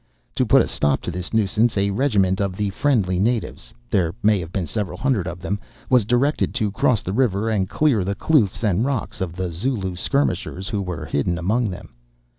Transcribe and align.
To 0.33 0.47
put 0.47 0.63
a 0.63 0.67
stop 0.67 1.01
to 1.01 1.11
this 1.11 1.31
nuisance 1.31 1.77
a 1.77 1.91
regiment 1.91 2.41
of 2.41 2.57
the 2.57 2.71
friendly 2.71 3.19
natives—there 3.19 4.15
may 4.23 4.39
have 4.39 4.51
been 4.51 4.65
several 4.65 4.97
hundred 4.97 5.27
of 5.27 5.41
them—was 5.41 6.05
directed 6.05 6.55
to 6.55 6.71
cross 6.71 7.03
the 7.03 7.13
river 7.13 7.51
and 7.51 7.69
clear 7.69 8.03
the 8.03 8.15
kloofs 8.15 8.63
and 8.63 8.83
rocks 8.83 9.21
of 9.21 9.35
the 9.35 9.51
Zulu 9.51 9.95
skirmishers 9.95 10.69
who 10.69 10.81
were 10.81 11.05
hidden 11.05 11.37
among 11.37 11.69
them. 11.69 11.89